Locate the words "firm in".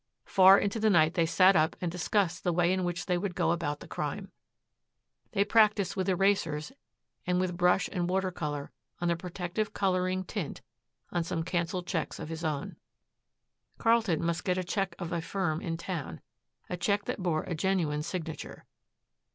15.21-15.77